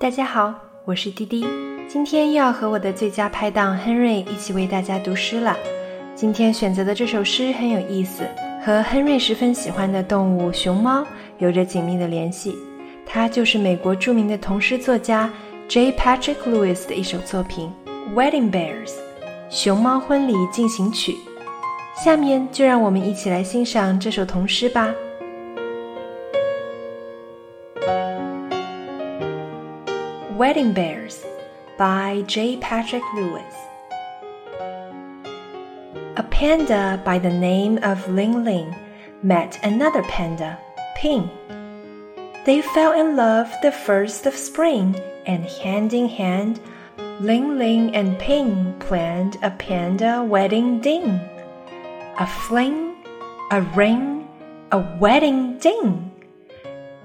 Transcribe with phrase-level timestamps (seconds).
[0.00, 1.44] 大家好，我是滴滴，
[1.88, 5.56] 今天又要和我的最佳拍档 Henry 一起为大家读诗了。
[6.14, 8.22] 今天选择的这首诗很有意思，
[8.64, 11.04] 和 Henry 十分喜欢的动物熊猫
[11.38, 12.54] 有着紧密的联系。
[13.04, 15.28] 它就是美国著名的童诗作家
[15.66, 15.90] J.
[15.90, 17.68] Patrick Lewis 的一首作品
[18.14, 18.90] 《Wedding Bears》
[19.50, 21.16] （熊猫婚礼进行曲）。
[22.04, 24.94] 下面就让我们一起来欣赏这首童诗吧。
[30.38, 31.26] Wedding Bears
[31.76, 32.58] by J.
[32.58, 33.54] Patrick Lewis.
[36.16, 38.72] A panda by the name of Ling Ling
[39.20, 40.56] met another panda,
[40.94, 41.28] Ping.
[42.46, 44.94] They fell in love the first of spring,
[45.26, 46.60] and hand in hand,
[47.18, 51.18] Ling Ling and Ping planned a panda wedding ding.
[52.20, 52.94] A fling,
[53.50, 54.28] a ring,
[54.70, 56.12] a wedding ding.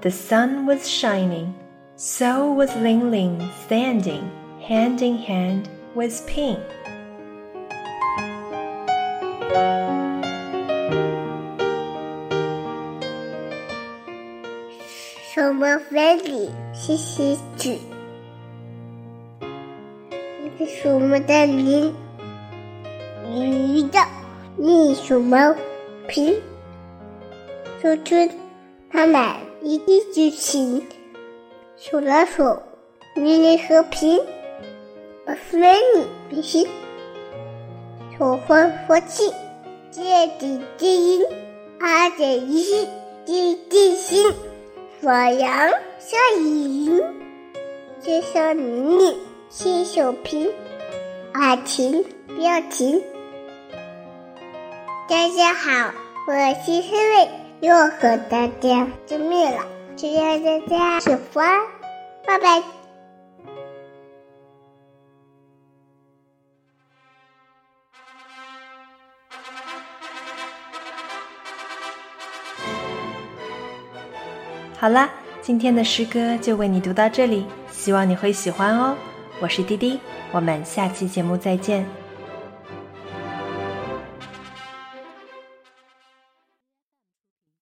[0.02, 1.52] The sun was shining
[1.95, 4.29] so was Ling Ling standing
[4.61, 6.57] hand in hand with Ping.
[15.33, 17.79] 什么婚礼是喜剧？
[20.43, 21.93] 一个什么的林，
[23.29, 23.99] 鱼的
[24.57, 25.55] 另什么
[26.07, 26.35] 平？
[27.81, 28.15] 说出
[28.91, 29.21] 他们
[29.63, 30.85] 一定举行。
[31.86, 32.62] 手拉手，
[33.14, 34.18] 与你和平，
[35.26, 35.60] 我随
[35.94, 36.66] 你比心，
[38.16, 39.30] 手欢佛气，
[39.90, 41.26] 借地基因，
[41.80, 42.88] 阿姐一心，
[43.26, 44.32] 地地心，
[44.98, 47.02] 佛阳下雨，
[48.00, 49.18] 就像你你
[49.50, 50.50] 亲手平，
[51.34, 53.02] 爱情不要停。
[55.06, 55.92] 大家好，
[56.28, 59.73] 我是黑妹，又和大家见面了。
[60.04, 61.48] 希望大家喜欢，
[62.26, 62.62] 拜拜。
[74.78, 75.08] 好啦，
[75.40, 78.94] 今天的诗歌就为你读到这里，希望你会喜欢哦。
[79.40, 79.98] 我是滴滴，
[80.32, 82.03] 我们下期节目再见。